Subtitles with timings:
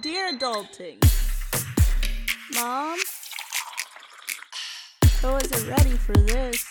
[0.00, 0.96] Dear Adulting.
[2.54, 2.98] Mom?
[5.22, 6.64] I wasn't ready for this.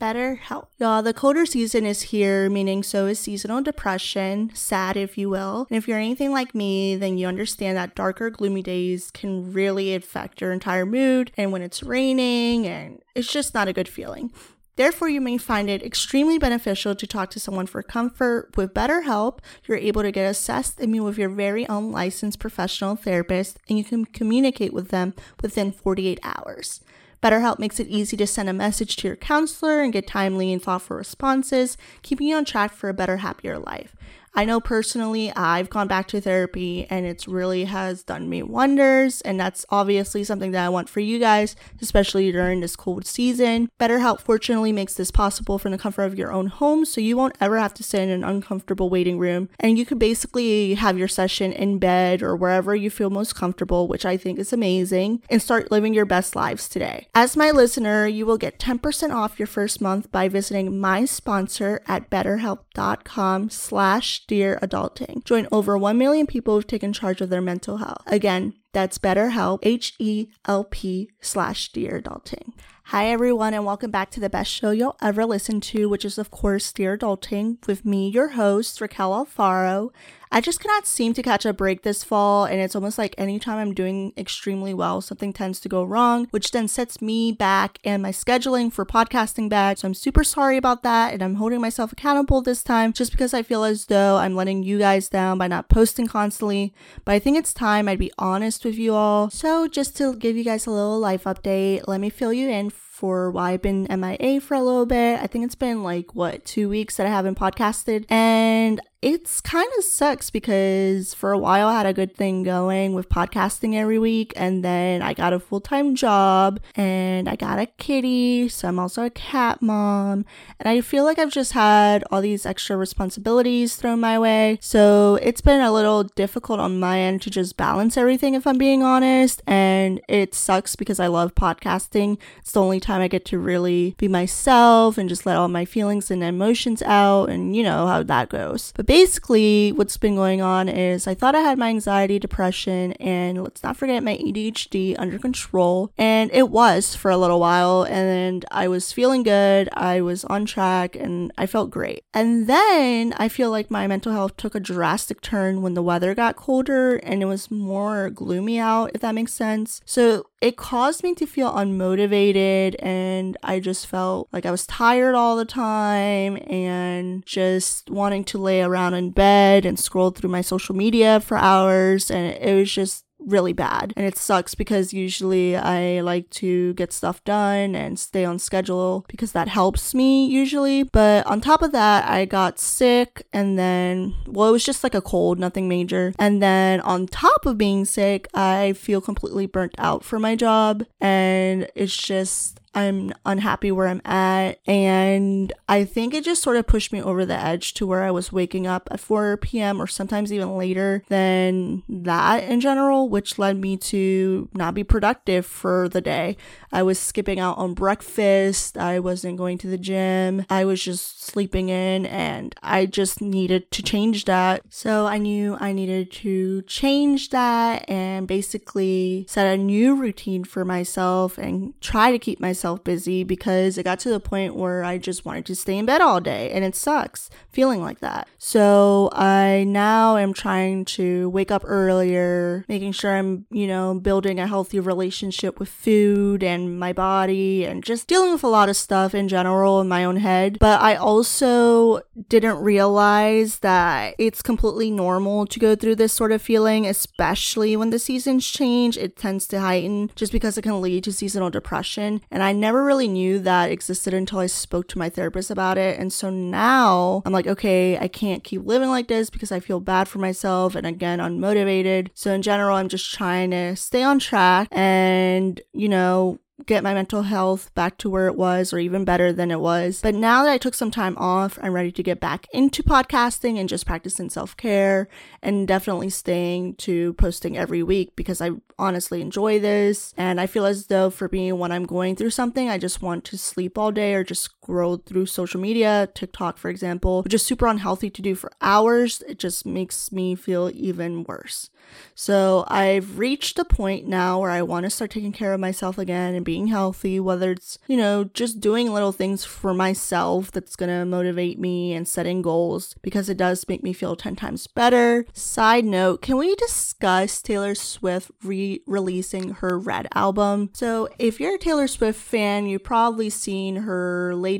[0.00, 0.66] BetterHelp.
[0.78, 5.68] Y'all, the colder season is here, meaning so is seasonal depression, sad if you will.
[5.70, 9.94] And if you're anything like me, then you understand that darker, gloomy days can really
[9.94, 11.30] affect your entire mood.
[11.36, 14.32] And when it's raining, and it's just not a good feeling.
[14.76, 18.56] Therefore, you may find it extremely beneficial to talk to someone for comfort.
[18.56, 22.94] With BetterHelp, you're able to get assessed and meet with your very own licensed professional
[22.94, 26.82] therapist, and you can communicate with them within 48 hours.
[27.22, 30.62] BetterHelp makes it easy to send a message to your counselor and get timely and
[30.62, 33.96] thoughtful responses, keeping you on track for a better, happier life.
[34.36, 39.22] I know personally I've gone back to therapy and it's really has done me wonders.
[39.22, 43.70] And that's obviously something that I want for you guys, especially during this cold season.
[43.80, 47.36] BetterHelp fortunately makes this possible from the comfort of your own home, so you won't
[47.40, 49.48] ever have to sit in an uncomfortable waiting room.
[49.58, 53.88] And you could basically have your session in bed or wherever you feel most comfortable,
[53.88, 57.08] which I think is amazing, and start living your best lives today.
[57.14, 61.80] As my listener, you will get 10% off your first month by visiting my sponsor
[61.86, 65.24] at betterhelp.com slash Dear Adulting.
[65.24, 68.02] Join over 1 million people who've taken charge of their mental health.
[68.06, 72.52] Again, that's BetterHelp, H-E-L-P slash Dear Adulting.
[72.90, 76.18] Hi everyone and welcome back to the best show you'll ever listen to, which is
[76.18, 79.90] of course Dear Adulting, with me, your host, Raquel Alfaro.
[80.30, 83.58] I just cannot seem to catch a break this fall, and it's almost like anytime
[83.58, 88.02] I'm doing extremely well, something tends to go wrong, which then sets me back and
[88.02, 89.78] my scheduling for podcasting back.
[89.78, 93.32] So I'm super sorry about that, and I'm holding myself accountable this time just because
[93.32, 96.74] I feel as though I'm letting you guys down by not posting constantly.
[97.04, 99.30] But I think it's time I'd be honest with you all.
[99.30, 102.70] So just to give you guys a little life update, let me fill you in
[102.96, 105.20] for why I've been MIA for a little bit.
[105.20, 108.06] I think it's been like, what, two weeks that I haven't podcasted.
[108.08, 112.94] And it's kind of sucks because for a while I had a good thing going
[112.94, 117.58] with podcasting every week, and then I got a full time job and I got
[117.58, 120.24] a kitty, so I'm also a cat mom,
[120.58, 124.58] and I feel like I've just had all these extra responsibilities thrown my way.
[124.60, 128.58] So it's been a little difficult on my end to just balance everything, if I'm
[128.58, 132.18] being honest, and it sucks because I love podcasting.
[132.38, 135.64] It's the only time I get to really be myself and just let all my
[135.64, 138.72] feelings and emotions out, and you know how that goes.
[138.74, 143.44] But basically, what's been going on is I thought I had my anxiety, depression, and
[143.44, 145.92] let's not forget my ADHD under control.
[145.98, 149.68] And it was for a little while, and I was feeling good.
[149.74, 152.04] I was on track, and I felt great.
[152.14, 156.14] And then I feel like my mental health took a drastic turn when the weather
[156.14, 159.82] got colder and it was more gloomy out, if that makes sense.
[159.84, 165.14] So it caused me to feel unmotivated and I just felt like I was tired
[165.14, 170.42] all the time and just wanting to lay around in bed and scroll through my
[170.42, 173.92] social media for hours and it was just really bad.
[173.96, 179.04] And it sucks because usually I like to get stuff done and stay on schedule
[179.08, 180.84] because that helps me usually.
[180.84, 184.94] But on top of that, I got sick and then, well, it was just like
[184.94, 186.12] a cold, nothing major.
[186.18, 190.84] And then on top of being sick, I feel completely burnt out for my job.
[191.00, 194.60] And it's just, I'm unhappy where I'm at.
[194.66, 198.10] And I think it just sort of pushed me over the edge to where I
[198.10, 199.80] was waking up at 4 p.m.
[199.80, 205.46] or sometimes even later than that in general, which led me to not be productive
[205.46, 206.36] for the day.
[206.70, 208.76] I was skipping out on breakfast.
[208.76, 210.44] I wasn't going to the gym.
[210.50, 214.62] I was just sleeping in and I just needed to change that.
[214.68, 220.62] So I knew I needed to change that and basically set a new routine for
[220.62, 224.82] myself and try to keep myself myself busy because it got to the point where
[224.82, 228.28] I just wanted to stay in bed all day and it sucks feeling like that.
[228.38, 234.40] So I now am trying to wake up earlier, making sure I'm, you know, building
[234.40, 238.76] a healthy relationship with food and my body and just dealing with a lot of
[238.76, 240.58] stuff in general in my own head.
[240.58, 246.42] But I also didn't realize that it's completely normal to go through this sort of
[246.42, 248.96] feeling, especially when the seasons change.
[248.96, 252.22] It tends to heighten just because it can lead to seasonal depression.
[252.28, 255.98] And I never really knew that existed until I spoke to my therapist about it.
[255.98, 259.80] And so now I'm like, okay, I can't keep living like this because I feel
[259.80, 262.08] bad for myself and again, unmotivated.
[262.14, 266.94] So in general, I'm just trying to stay on track and, you know, get my
[266.94, 270.00] mental health back to where it was or even better than it was.
[270.00, 273.58] But now that I took some time off, I'm ready to get back into podcasting
[273.58, 275.08] and just practicing self care
[275.42, 280.14] and definitely staying to posting every week because I honestly enjoy this.
[280.16, 283.24] And I feel as though for me, when I'm going through something, I just want
[283.26, 287.46] to sleep all day or just scroll through social media, TikTok, for example, which is
[287.46, 289.22] super unhealthy to do for hours.
[289.28, 291.70] It just makes me feel even worse.
[292.14, 295.98] So I've reached a point now where I want to start taking care of myself
[295.98, 300.74] again and being healthy, whether it's, you know, just doing little things for myself that's
[300.76, 304.66] going to motivate me and setting goals because it does make me feel 10 times
[304.66, 305.26] better.
[305.32, 310.70] Side note, can we discuss Taylor Swift re releasing her Red album?
[310.72, 314.55] So if you're a Taylor Swift fan, you've probably seen her latest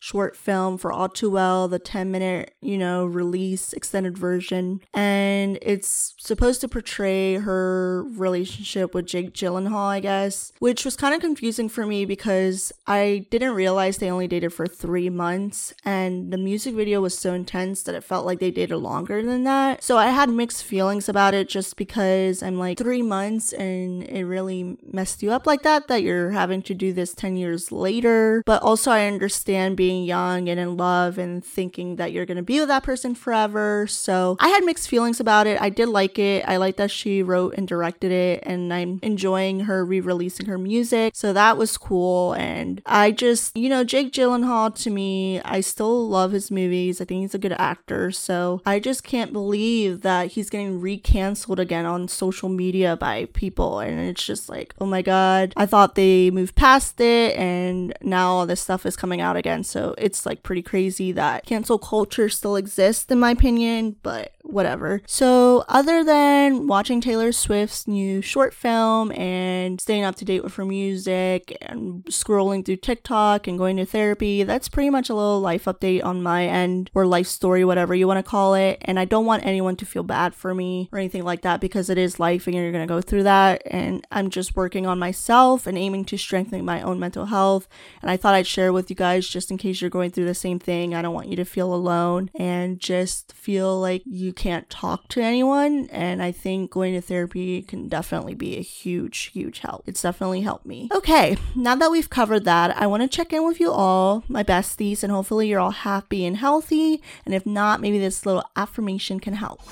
[0.00, 4.80] short film for All Too Well, the 10 minute, you know, release extended version.
[4.92, 11.14] And it's supposed to portray her relationship with Jake Gyllenhaal, I guess, which was kind
[11.14, 16.32] of confusing for me because I didn't realize they only dated for three months, and
[16.32, 19.82] the music video was so intense that it felt like they dated longer than that.
[19.82, 24.24] So I had mixed feelings about it just because I'm like, three months and it
[24.24, 28.42] really messed you up like that, that you're having to do this 10 years later.
[28.46, 32.42] But also, I understand being young and in love and thinking that you're going to
[32.42, 33.86] be with that person forever.
[33.86, 35.60] So I had mixed feelings about it.
[35.60, 36.44] I did like it.
[36.46, 40.58] I like that she wrote and directed it, and I'm enjoying her re releasing her
[40.58, 41.14] music.
[41.16, 42.34] So that was cool.
[42.34, 47.00] And I just, you know, Jake Gyllenhaal to me, I still love his movies.
[47.00, 48.10] I think he's a good actor.
[48.10, 53.80] So I just can't believe that he's getting recanceled again on social media by people.
[53.80, 58.32] And it's just like, oh my God, I thought they moved past it, and now
[58.32, 59.64] all this stuff is coming out again.
[59.64, 65.02] So it's like pretty crazy that cancel culture still exists, in my opinion, but whatever.
[65.06, 70.54] So, other than watching Taylor Swift's new short film and staying up to date with
[70.54, 75.40] her music and scrolling through TikTok and going to therapy, that's pretty much a little
[75.40, 78.78] life update on my end or life story, whatever you want to call it.
[78.82, 81.88] And I don't want anyone to feel bad for me or anything like that because
[81.88, 83.62] it is life and you're going to go through that.
[83.66, 87.66] And I'm just working on myself and aiming to strengthen my own mental health.
[88.02, 90.34] And I thought I'd share with you guys just in case you're going through the
[90.34, 90.94] same thing.
[90.94, 95.20] I don't want you to feel alone and just feel like you can't talk to
[95.20, 95.88] anyone.
[95.90, 99.84] And I think going to therapy can definitely be a huge, huge help.
[99.86, 100.88] It's definitely helped me.
[100.94, 104.42] Okay, now that we've covered that, I want to check in with you all, my
[104.42, 107.02] besties, and hopefully you're all happy and healthy.
[107.24, 109.62] And if not, maybe this little affirmation can help.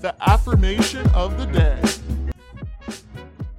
[0.00, 1.99] The affirmation of the day.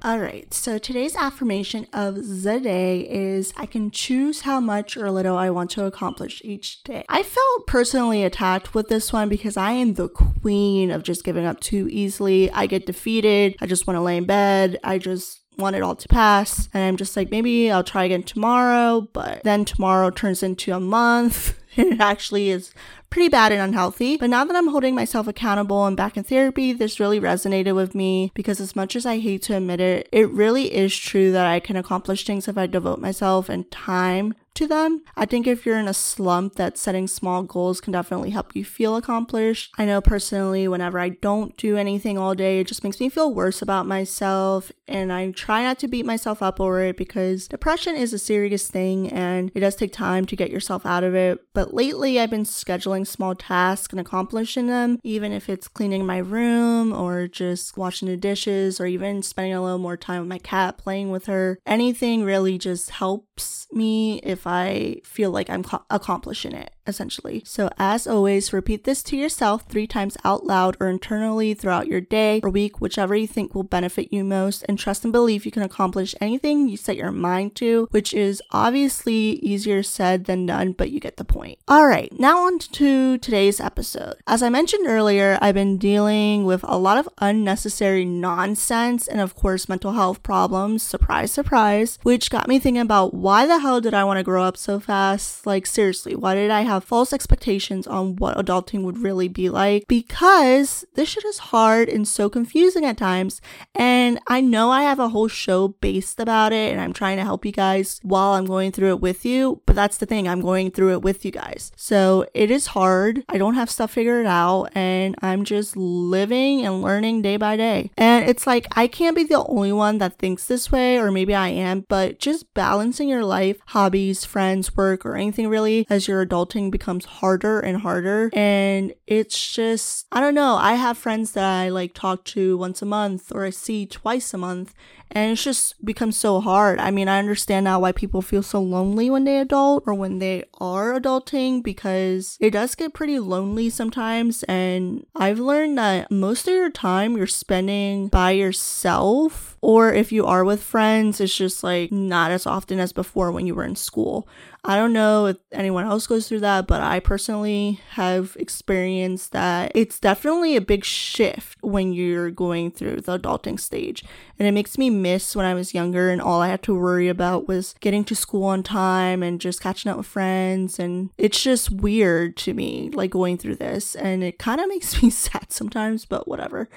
[0.04, 5.08] All right, so today's affirmation of the day is I can choose how much or
[5.12, 7.04] little I want to accomplish each day.
[7.08, 11.44] I felt personally attacked with this one because I am the queen of just giving
[11.46, 12.50] up too easily.
[12.50, 15.96] I get defeated, I just want to lay in bed, I just want it all
[15.96, 16.68] to pass.
[16.74, 20.80] And I'm just like, maybe I'll try again tomorrow, but then tomorrow turns into a
[20.80, 21.58] month.
[21.76, 22.74] And it actually is
[23.08, 24.16] pretty bad and unhealthy.
[24.16, 27.94] But now that I'm holding myself accountable and back in therapy, this really resonated with
[27.94, 31.46] me because as much as I hate to admit it, it really is true that
[31.46, 35.02] I can accomplish things if I devote myself and time to them.
[35.16, 38.64] I think if you're in a slump, that setting small goals can definitely help you
[38.64, 39.72] feel accomplished.
[39.78, 43.32] I know personally, whenever I don't do anything all day, it just makes me feel
[43.32, 47.96] worse about myself, and I try not to beat myself up over it because depression
[47.96, 51.38] is a serious thing and it does take time to get yourself out of it.
[51.54, 56.18] But lately, I've been scheduling small tasks and accomplishing them, even if it's cleaning my
[56.18, 60.38] room or just washing the dishes or even spending a little more time with my
[60.38, 61.58] cat playing with her.
[61.66, 67.44] Anything really just helps me if if I feel like I'm co- accomplishing it, essentially.
[67.46, 72.00] So, as always, repeat this to yourself three times out loud or internally throughout your
[72.00, 75.52] day or week, whichever you think will benefit you most, and trust and believe you
[75.52, 80.72] can accomplish anything you set your mind to, which is obviously easier said than done,
[80.72, 81.60] but you get the point.
[81.68, 84.16] All right, now on to today's episode.
[84.26, 89.36] As I mentioned earlier, I've been dealing with a lot of unnecessary nonsense and, of
[89.36, 90.82] course, mental health problems.
[90.82, 94.31] Surprise, surprise, which got me thinking about why the hell did I want to grow
[94.38, 95.46] up so fast?
[95.46, 99.84] Like, seriously, why did I have false expectations on what adulting would really be like?
[99.88, 103.40] Because this shit is hard and so confusing at times.
[103.74, 107.24] And I know I have a whole show based about it, and I'm trying to
[107.24, 109.60] help you guys while I'm going through it with you.
[109.66, 111.72] But that's the thing, I'm going through it with you guys.
[111.76, 113.24] So it is hard.
[113.28, 117.90] I don't have stuff figured out, and I'm just living and learning day by day.
[117.96, 121.34] And it's like, I can't be the only one that thinks this way, or maybe
[121.34, 126.24] I am, but just balancing your life, hobbies, friends, work, or anything really as your
[126.24, 128.30] adulting becomes harder and harder.
[128.32, 130.56] And it's just, I don't know.
[130.56, 134.32] I have friends that I like talk to once a month or I see twice
[134.34, 134.74] a month,
[135.12, 136.78] and it's just becomes so hard.
[136.80, 140.18] I mean, I understand now why people feel so lonely when they adult or when
[140.18, 144.42] they are adulting because it does get pretty lonely sometimes.
[144.44, 150.26] And I've learned that most of your time you're spending by yourself Or if you
[150.26, 153.76] are with friends, it's just like not as often as before when you were in
[153.76, 154.26] school.
[154.64, 159.72] I don't know if anyone else goes through that, but I personally have experienced that
[159.74, 164.04] it's definitely a big shift when you're going through the adulting stage.
[164.38, 167.08] And it makes me miss when I was younger and all I had to worry
[167.08, 170.78] about was getting to school on time and just catching up with friends.
[170.78, 173.96] And it's just weird to me, like going through this.
[173.96, 176.68] And it kind of makes me sad sometimes, but whatever.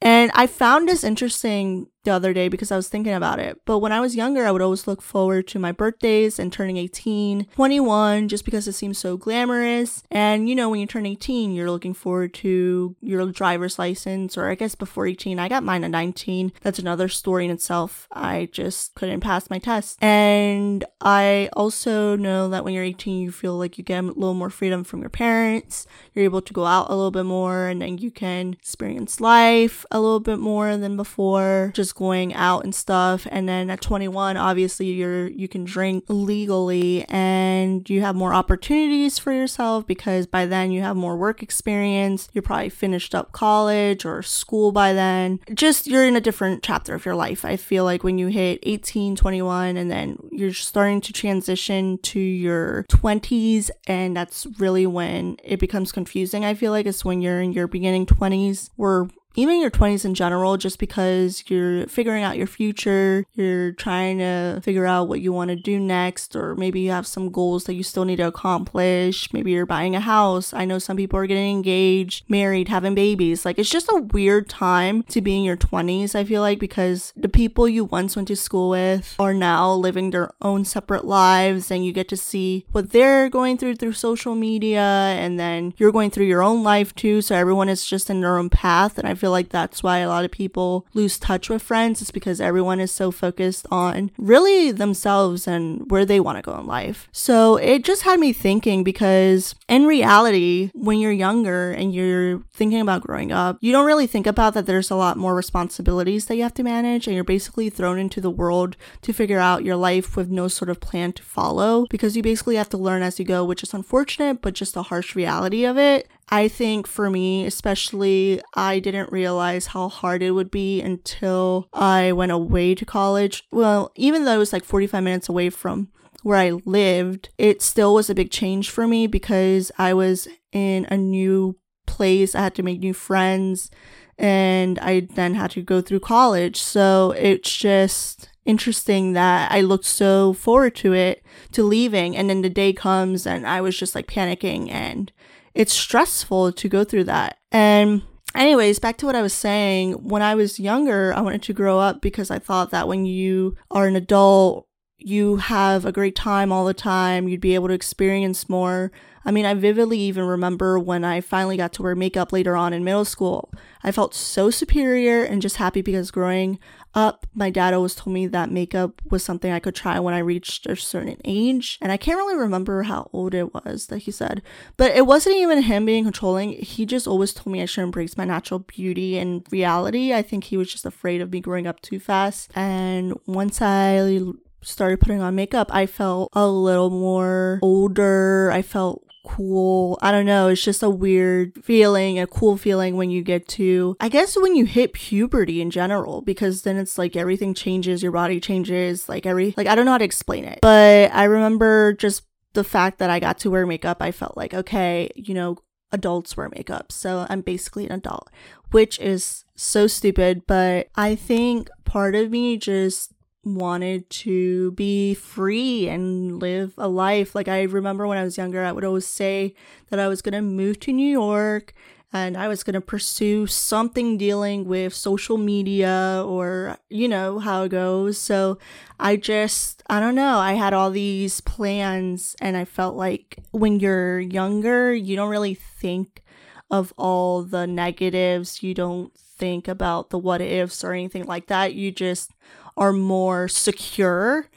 [0.00, 3.60] And I found this interesting the other day because I was thinking about it.
[3.64, 6.76] But when I was younger, I would always look forward to my birthdays and turning
[6.76, 10.02] 18, 21, just because it seems so glamorous.
[10.10, 14.50] And you know, when you turn 18, you're looking forward to your driver's license, or
[14.50, 16.52] I guess before 18, I got mine at 19.
[16.62, 18.06] That's another story in itself.
[18.12, 20.02] I just couldn't pass my test.
[20.02, 24.34] And I also know that when you're 18, you feel like you get a little
[24.34, 25.86] more freedom from your parents.
[26.12, 29.86] You're able to go out a little bit more, and then you can experience life
[29.90, 31.72] a little bit more than before.
[31.74, 33.26] Just going out and stuff.
[33.30, 39.18] And then at 21, obviously you're you can drink legally and you have more opportunities
[39.18, 42.28] for yourself because by then you have more work experience.
[42.32, 45.40] You're probably finished up college or school by then.
[45.52, 47.44] Just you're in a different chapter of your life.
[47.44, 52.20] I feel like when you hit 18, 21 and then you're starting to transition to
[52.20, 56.44] your 20s and that's really when it becomes confusing.
[56.44, 60.14] I feel like it's when you're in your beginning 20s where even your 20s in
[60.14, 65.32] general, just because you're figuring out your future, you're trying to figure out what you
[65.32, 68.26] want to do next, or maybe you have some goals that you still need to
[68.26, 69.32] accomplish.
[69.32, 70.52] Maybe you're buying a house.
[70.52, 73.44] I know some people are getting engaged, married, having babies.
[73.44, 77.12] Like, it's just a weird time to be in your 20s, I feel like, because
[77.16, 81.70] the people you once went to school with are now living their own separate lives,
[81.70, 85.92] and you get to see what they're going through through social media, and then you're
[85.92, 87.20] going through your own life too.
[87.20, 88.98] So everyone is just in their own path.
[88.98, 92.02] And I feel like that's why a lot of people lose touch with friends.
[92.02, 96.58] It's because everyone is so focused on really themselves and where they want to go
[96.58, 97.08] in life.
[97.10, 102.82] So it just had me thinking because in reality, when you're younger and you're thinking
[102.82, 106.36] about growing up, you don't really think about that there's a lot more responsibilities that
[106.36, 109.76] you have to manage and you're basically thrown into the world to figure out your
[109.76, 113.18] life with no sort of plan to follow because you basically have to learn as
[113.18, 116.10] you go, which is unfortunate, but just the harsh reality of it.
[116.28, 122.12] I think for me, especially, I didn't realize how hard it would be until I
[122.12, 123.44] went away to college.
[123.52, 125.88] Well, even though it was like 45 minutes away from
[126.22, 130.86] where I lived, it still was a big change for me because I was in
[130.90, 132.34] a new place.
[132.34, 133.70] I had to make new friends
[134.18, 136.60] and I then had to go through college.
[136.60, 142.16] So it's just interesting that I looked so forward to it, to leaving.
[142.16, 145.12] And then the day comes and I was just like panicking and
[145.54, 147.38] it's stressful to go through that.
[147.52, 148.02] And
[148.34, 149.92] anyways, back to what I was saying.
[149.92, 153.56] When I was younger, I wanted to grow up because I thought that when you
[153.70, 154.66] are an adult,
[154.98, 158.90] you have a great time all the time, you'd be able to experience more.
[159.24, 162.72] I mean, I vividly even remember when I finally got to wear makeup later on
[162.72, 163.52] in middle school.
[163.82, 166.58] I felt so superior and just happy because growing
[166.94, 170.18] up, my dad always told me that makeup was something I could try when I
[170.18, 171.78] reached a certain age.
[171.80, 174.42] And I can't really remember how old it was that he said,
[174.76, 176.52] but it wasn't even him being controlling.
[176.52, 180.12] He just always told me I should embrace my natural beauty and reality.
[180.12, 182.50] I think he was just afraid of me growing up too fast.
[182.54, 184.20] And once I
[184.62, 188.50] started putting on makeup, I felt a little more older.
[188.50, 189.98] I felt cool.
[190.02, 190.48] I don't know.
[190.48, 194.54] It's just a weird feeling, a cool feeling when you get to, I guess, when
[194.54, 199.26] you hit puberty in general, because then it's like everything changes, your body changes, like
[199.26, 200.58] every, like, I don't know how to explain it.
[200.62, 204.54] But I remember just the fact that I got to wear makeup, I felt like,
[204.54, 205.56] okay, you know,
[205.90, 206.92] adults wear makeup.
[206.92, 208.30] So I'm basically an adult,
[208.72, 210.42] which is so stupid.
[210.46, 213.13] But I think part of me just
[213.44, 217.34] wanted to be free and live a life.
[217.34, 219.54] Like I remember when I was younger, I would always say
[219.90, 221.74] that I was going to move to New York
[222.12, 227.64] and I was going to pursue something dealing with social media or, you know, how
[227.64, 228.18] it goes.
[228.18, 228.58] So
[229.00, 233.80] I just, I don't know, I had all these plans and I felt like when
[233.80, 236.22] you're younger, you don't really think
[236.70, 238.62] of all the negatives.
[238.62, 241.74] You don't think about the what ifs or anything like that.
[241.74, 242.30] You just
[242.76, 244.48] are more secure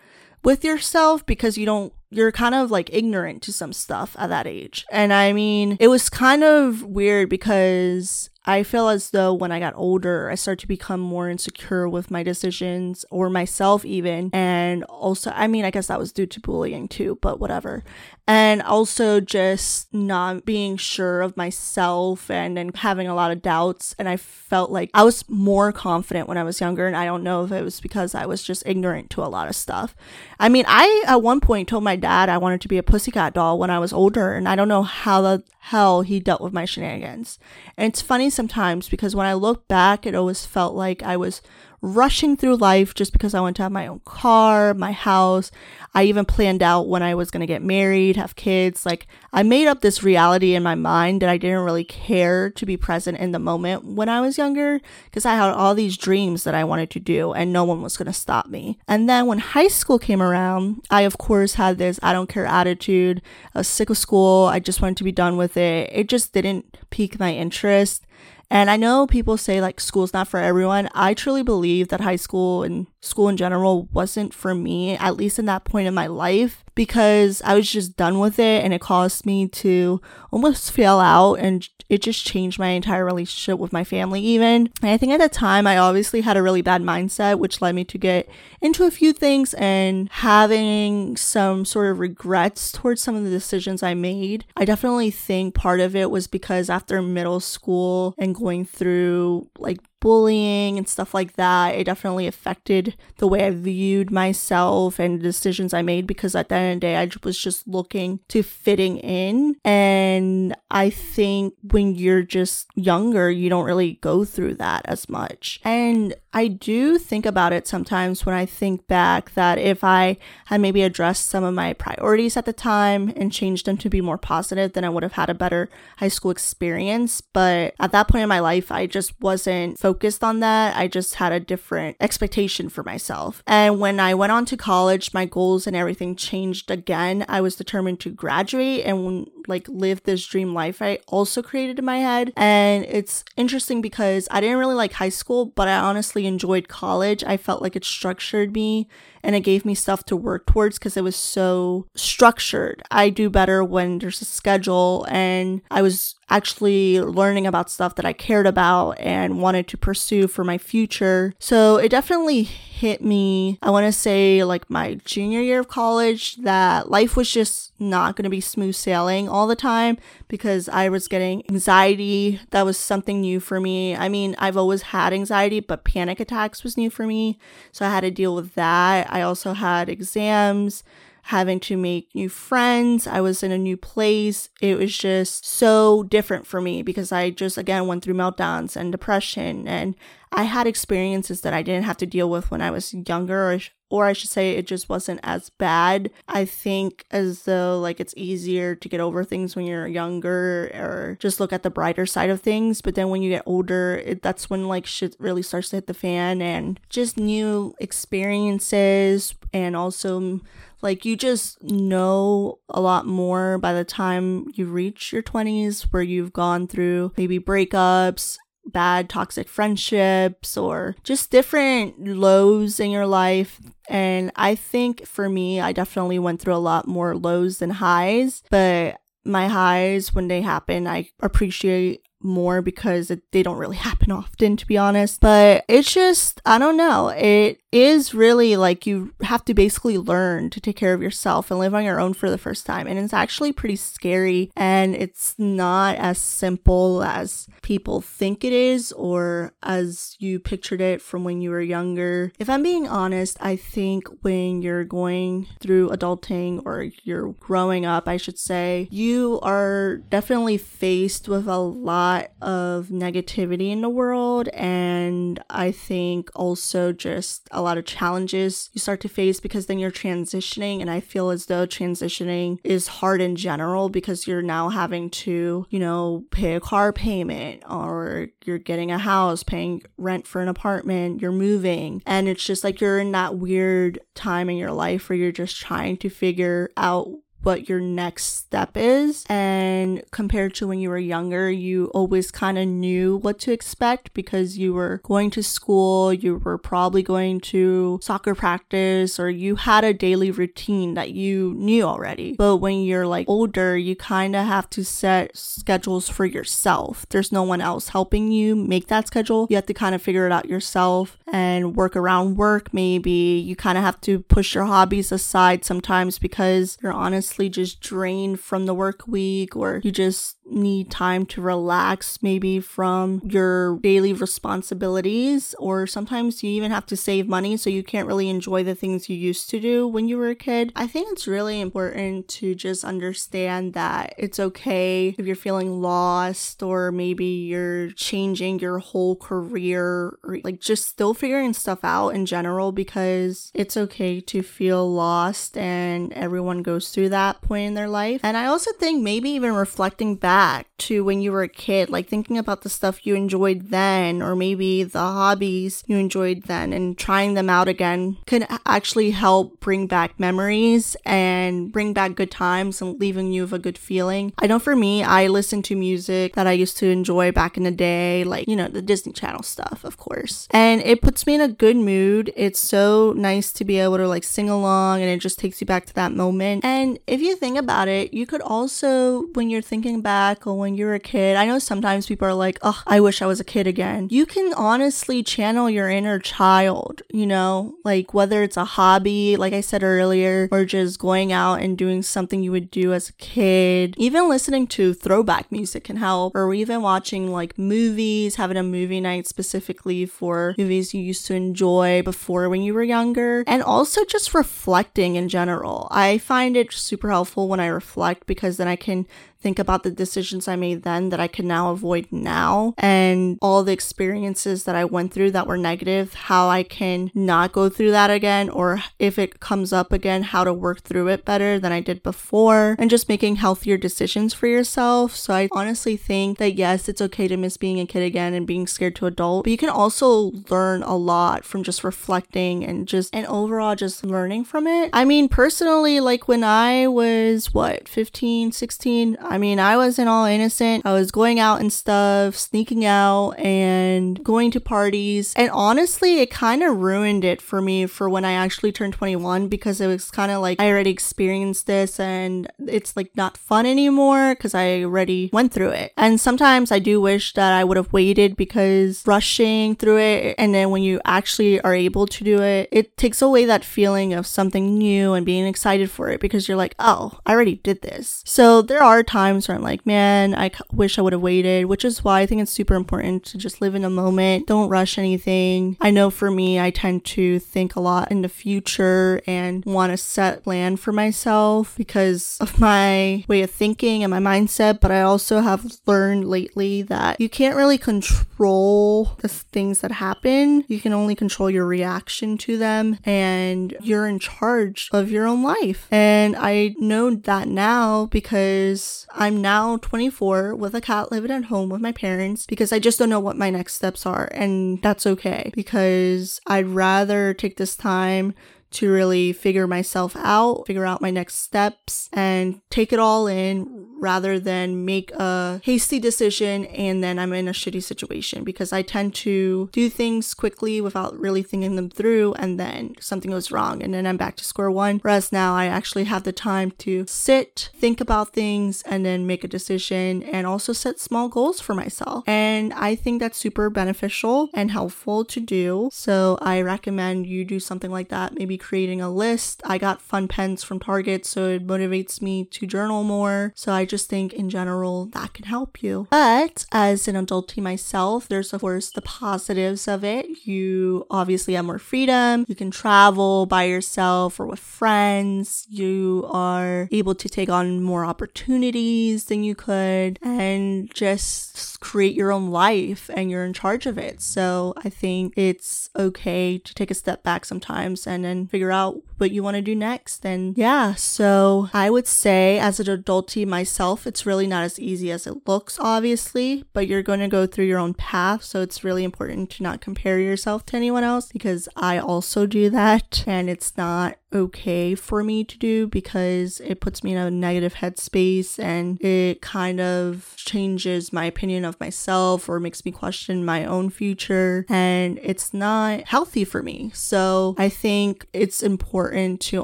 [0.44, 4.48] with yourself because you don't you're kind of like ignorant to some stuff at that
[4.48, 4.86] age.
[4.90, 9.60] And I mean, it was kind of weird because I feel as though when I
[9.60, 14.30] got older, I started to become more insecure with my decisions or myself even.
[14.32, 17.84] And also, I mean, I guess that was due to bullying too, but whatever.
[18.28, 23.96] And also just not being sure of myself and, and having a lot of doubts.
[23.98, 26.88] And I felt like I was more confident when I was younger.
[26.88, 29.48] And I don't know if it was because I was just ignorant to a lot
[29.48, 29.96] of stuff.
[30.40, 33.34] I mean, I at one point told my dad I wanted to be a pussycat
[33.34, 34.34] doll when I was older.
[34.34, 37.40] And I don't know how the hell he dealt with my shenanigans.
[37.78, 41.42] And it's funny sometimes because when I look back, it always felt like I was
[41.82, 45.52] rushing through life just because I wanted to have my own car, my house.
[45.94, 48.86] I even planned out when I was going to get married, have kids.
[48.86, 52.66] Like, I made up this reality in my mind that I didn't really care to
[52.66, 56.44] be present in the moment when I was younger because I had all these dreams
[56.44, 58.80] that I wanted to do and no one was going to stop me.
[58.88, 62.46] And then when high school came around, I, of course, had this I don't care
[62.46, 63.22] attitude.
[63.54, 64.46] I was sick of school.
[64.46, 65.90] I just wanted to be done with it.
[65.94, 68.07] It just didn't pique my interest.
[68.50, 70.90] And I know people say like school's not for everyone.
[70.94, 75.38] I truly believe that high school and school in general wasn't for me, at least
[75.38, 78.80] in that point in my life, because I was just done with it and it
[78.80, 80.02] caused me to
[80.32, 84.70] almost fail out and it just changed my entire relationship with my family even.
[84.82, 87.76] And I think at the time I obviously had a really bad mindset, which led
[87.76, 88.28] me to get
[88.62, 93.84] into a few things and having some sort of regrets towards some of the decisions
[93.84, 94.46] I made.
[94.56, 99.80] I definitely think part of it was because after middle school and going through like
[100.00, 105.24] bullying and stuff like that, it definitely affected the way I viewed myself and the
[105.24, 108.44] decisions I made because at the end of the day, I was just looking to
[108.44, 109.56] fitting in.
[109.64, 115.60] And I think when you're just younger, you don't really go through that as much.
[115.64, 120.62] And I do think about it sometimes when I think back that if I had
[120.62, 124.20] maybe addressed some of my priorities at the time and changed them to be more
[124.20, 127.22] positive, then I would have had a better high school experience.
[127.22, 130.76] But at that point in my life, I just wasn't focused on that.
[130.76, 133.42] I just had a different expectation for myself.
[133.48, 137.24] And when I went on to college, my goals and everything changed again.
[137.30, 141.86] I was determined to graduate and like live this dream life I also created in
[141.86, 142.34] my head.
[142.36, 147.24] And it's interesting because I didn't really like high school, but I honestly enjoyed college.
[147.24, 148.88] I felt like it structured me
[149.24, 152.82] and it gave me stuff to work towards because it was so structured.
[152.92, 158.06] I do better when there's a schedule and I was actually learning about stuff that
[158.06, 161.34] I cared about and wanted to pursue for my future.
[161.40, 166.36] So it definitely hit me, I want to say like my junior year of college,
[166.38, 169.98] that life was just not going to be smooth sailing all the time
[170.28, 172.40] because I was getting anxiety.
[172.50, 173.96] That was something new for me.
[173.96, 177.38] I mean, I've always had anxiety, but panic attacks was new for me.
[177.72, 179.08] So I had to deal with that.
[179.14, 180.84] I also had exams
[181.28, 183.06] having to make new friends.
[183.06, 184.48] I was in a new place.
[184.62, 188.94] It was just so different for me because I just, again, went through meltdowns and
[188.94, 189.68] depression.
[189.68, 189.96] And
[190.32, 193.60] I had experiences that I didn't have to deal with when I was younger, or,
[193.90, 196.12] or I should say, it just wasn't as bad.
[196.30, 201.18] I think as though like it's easier to get over things when you're younger or
[201.20, 202.82] just look at the brighter side of things.
[202.82, 205.88] But then when you get older, it, that's when like shit really starts to hit
[205.88, 210.40] the fan and just new experiences and also
[210.82, 216.04] like you just know a lot more by the time you reach your 20s where
[216.04, 218.38] you've gone through maybe breakups
[218.68, 223.60] bad toxic friendships or just different lows in your life.
[223.90, 228.44] And I think for me, I definitely went through a lot more lows than highs,
[228.50, 234.12] but my highs, when they happen, I appreciate more because it, they don't really happen
[234.12, 235.20] often, to be honest.
[235.20, 237.10] But it's just, I don't know.
[237.10, 241.60] It is really like you have to basically learn to take care of yourself and
[241.60, 242.88] live on your own for the first time.
[242.88, 248.92] And it's actually pretty scary and it's not as simple as people think it is
[248.94, 252.32] or as you pictured it from when you were younger.
[252.40, 258.08] If I'm being honest, I think when you're going through adulting or you're growing up,
[258.08, 264.48] I should say, you are definitely faced with a lot of negativity in the world.
[264.50, 269.80] And I think also just a lot of challenges you start to face because then
[269.80, 270.82] you're transitioning.
[270.82, 275.66] And I feel as though transitioning is hard in general because you're now having to,
[275.70, 280.48] you know, pay a car payment or you're getting a house, paying rent for an
[280.48, 282.02] apartment, you're moving.
[282.06, 285.58] And it's just like you're in that weird time in your life where you're just
[285.58, 287.10] trying to figure out
[287.48, 289.26] what your next step is.
[289.30, 294.14] And compared to when you were younger, you always kind of knew what to expect
[294.14, 299.56] because you were going to school, you were probably going to soccer practice, or you
[299.56, 302.36] had a daily routine that you knew already.
[302.38, 307.06] But when you're like older, you kind of have to set schedules for yourself.
[307.12, 309.48] There's no one else helping you make that schedule.
[309.50, 313.40] You have to kind of figure it out yourself and work around work, maybe.
[313.40, 318.40] You kind of have to push your hobbies aside sometimes because you're honestly just drained
[318.40, 324.14] from the work week or you just need time to relax maybe from your daily
[324.14, 328.76] responsibilities or sometimes you even have to save money so you can't really enjoy the
[328.76, 330.72] things you used to do when you were a kid.
[330.76, 336.64] I think it's really important to just understand that it's okay if you're feeling lost
[336.64, 342.26] or maybe you're changing your whole career or like just still figuring stuff out in
[342.26, 347.90] general because it's okay to feel lost and everyone goes through that point in their
[347.90, 348.22] life.
[348.24, 350.37] And I also think maybe even reflecting back
[350.78, 354.36] to when you were a kid, like thinking about the stuff you enjoyed then or
[354.36, 359.88] maybe the hobbies you enjoyed then and trying them out again could actually help bring
[359.88, 364.34] back memories and bring back good times and leaving you with a good feeling.
[364.38, 367.64] I know for me, I listen to music that I used to enjoy back in
[367.64, 370.48] the day, like, you know, the Disney Channel stuff, of course.
[370.52, 372.32] And it puts me in a good mood.
[372.36, 375.68] It's so nice to be able to like sing along and it just takes you
[375.68, 376.64] back to that moment.
[376.64, 380.76] And if you think about it, you could also, when you're thinking back or when
[380.76, 383.46] you're a kid, I know sometimes people are like, oh, I wish I was a
[383.46, 384.08] kid again.
[384.12, 389.54] You can honestly channel your inner child, you know, like whether it's a hobby, like
[389.54, 393.14] I said earlier, or just going out and doing something you would do as a
[393.14, 393.96] kid.
[393.98, 399.00] Even listening to throwback music can help, or even watching like movies, having a movie
[399.00, 404.04] night specifically for movies you used to enjoy before when you were younger, and also
[404.06, 405.88] just reflecting in general.
[405.92, 409.08] I find it super helpful when I reflect because then I can
[409.40, 413.64] think about the decisions I made then that I can now avoid now and all
[413.64, 417.92] the experiences that I went through that were negative, how I can not go through
[417.92, 421.72] that again, or if it comes up again, how to work through it better than
[421.72, 425.16] I did before, and just making healthier decisions for yourself.
[425.16, 428.48] So I honestly think that yes, it's okay to miss being a kid again and
[428.48, 432.88] being scared to adult, but you can also learn a lot from just reflecting and
[432.88, 434.90] just and overall just learning from it.
[434.94, 440.26] I mean, personally, like when I was what 15, 16, I mean, I wasn't all
[440.26, 440.86] innocent.
[440.86, 445.34] I was going out and stuff, sneaking out and going to parties.
[445.36, 449.50] And honestly, it kind of ruined it for me for when I actually turned 21
[449.50, 453.66] because it was kind of like I already experienced this and it's like not fun
[453.66, 455.92] anymore because I already went through it.
[455.98, 460.54] And sometimes I do wish that I would have waited because rushing through it and
[460.54, 464.26] then when you actually are able to do it, it takes away that feeling of
[464.26, 468.24] something new and being excited for it because you're like, oh, I already did this.
[468.26, 471.66] So there are times times where I'm like, man, I wish I would have waited,
[471.66, 474.46] which is why I think it's super important to just live in a moment.
[474.46, 475.76] Don't rush anything.
[475.82, 479.92] I know for me, I tend to think a lot in the future and want
[479.92, 484.82] to set plan for myself because of my way of thinking and my mindset.
[484.82, 490.64] But I also have learned lately that you can't really control the things that happen.
[490.68, 495.42] You can only control your reaction to them and you're in charge of your own
[495.42, 495.88] life.
[495.90, 501.70] And I know that now because I'm now 24 with a cat living at home
[501.70, 504.30] with my parents because I just don't know what my next steps are.
[504.34, 508.34] And that's okay because I'd rather take this time
[508.72, 513.88] to really figure myself out, figure out my next steps, and take it all in
[514.00, 518.82] rather than make a hasty decision and then I'm in a shitty situation because I
[518.82, 523.82] tend to do things quickly without really thinking them through and then something goes wrong
[523.82, 525.00] and then I'm back to square one.
[525.00, 529.44] Whereas now I actually have the time to sit, think about things, and then make
[529.44, 532.24] a decision and also set small goals for myself.
[532.28, 535.90] And I think that's super beneficial and helpful to do.
[535.92, 539.62] So I recommend you do something like that, maybe creating a list.
[539.66, 543.54] I got fun pens from Target, so it motivates me to journal more.
[543.56, 546.08] So I just think in general that can help you.
[546.10, 550.46] But as an adulty myself, there's of course the positives of it.
[550.46, 552.46] You obviously have more freedom.
[552.48, 555.66] You can travel by yourself or with friends.
[555.70, 562.32] You are able to take on more opportunities than you could and just create your
[562.32, 564.22] own life and you're in charge of it.
[564.22, 569.02] So I think it's okay to take a step back sometimes and then figure out
[569.18, 570.26] what you want to do next.
[570.26, 575.12] And yeah, so I would say as an adulty myself, it's really not as easy
[575.12, 578.44] as it looks, obviously, but you're going to go through your own path.
[578.44, 582.70] So it's really important to not compare yourself to anyone else because I also do
[582.70, 587.32] that and it's not okay for me to do because it puts me in a
[587.32, 593.46] negative headspace and it kind of changes my opinion of myself or makes me question
[593.46, 596.92] my own future and it's not healthy for me.
[596.94, 599.64] So I think it's important to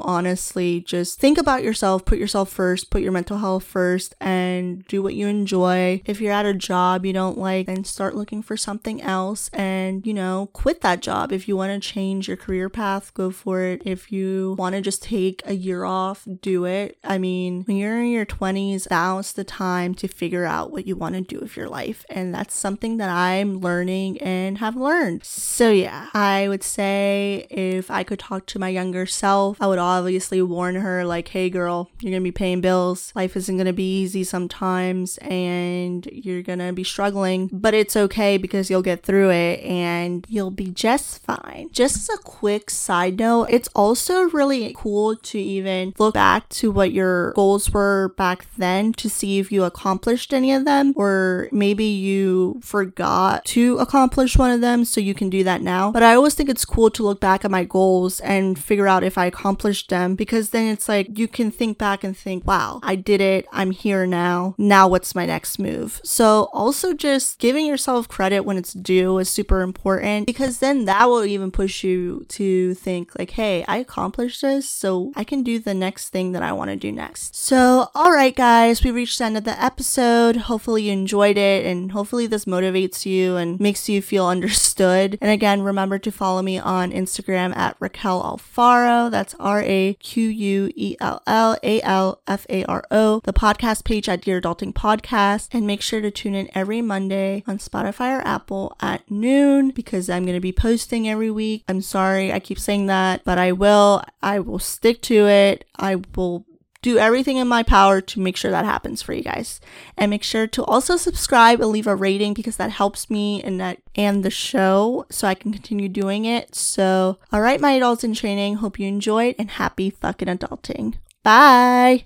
[0.00, 5.02] honestly just think about yourself, put yourself first, put your mental health first and do
[5.02, 6.02] what you enjoy.
[6.06, 10.06] If you're at a job you don't like, then start looking for something else and,
[10.06, 11.32] you know, quit that job.
[11.32, 13.82] If you want to change your career path, go for it.
[13.84, 16.98] If you want to just take a year off, do it.
[17.04, 20.96] I mean, when you're in your 20s, now's the time to figure out what you
[20.96, 22.04] want to do with your life.
[22.08, 25.24] And that's something that I'm learning and have learned.
[25.24, 29.78] So, yeah, I would say if I could talk to my younger self, I would
[29.78, 33.12] obviously warn her, like, hey, girl, you're going to be paying bills.
[33.14, 37.96] Life isn't going to be easy sometimes, and you're going to be struggling, but it's
[37.96, 41.68] okay because you'll get through it and you'll be just fine.
[41.72, 44.43] Just as a quick side note, it's also really
[44.74, 49.50] cool to even look back to what your goals were back then to see if
[49.50, 55.00] you accomplished any of them, or maybe you forgot to accomplish one of them, so
[55.00, 55.90] you can do that now.
[55.90, 59.04] But I always think it's cool to look back at my goals and figure out
[59.04, 62.80] if I accomplished them because then it's like you can think back and think, wow,
[62.82, 63.46] I did it.
[63.52, 64.54] I'm here now.
[64.58, 66.00] Now what's my next move?
[66.04, 71.06] So also just giving yourself credit when it's due is super important because then that
[71.06, 75.74] will even push you to think like, hey, I accomplished so I can do the
[75.74, 77.34] next thing that I want to do next.
[77.34, 80.36] So, all right, guys, we reached the end of the episode.
[80.36, 85.18] Hopefully you enjoyed it and hopefully this motivates you and makes you feel understood.
[85.20, 89.10] And again, remember to follow me on Instagram at Raquel Alfaro.
[89.10, 93.20] That's R A Q U E L L A L F A R O.
[93.24, 95.48] The podcast page at Dear Adulting Podcast.
[95.52, 100.10] And make sure to tune in every Monday on Spotify or Apple at noon because
[100.10, 101.64] I'm going to be posting every week.
[101.68, 104.02] I'm sorry I keep saying that, but I will.
[104.24, 105.66] I will stick to it.
[105.76, 106.46] I will
[106.80, 109.60] do everything in my power to make sure that happens for you guys.
[109.96, 113.60] And make sure to also subscribe and leave a rating because that helps me and
[113.60, 116.54] that and the show so I can continue doing it.
[116.54, 120.94] So, all right, my adults in training, hope you enjoyed and happy fucking adulting.
[121.22, 122.04] Bye.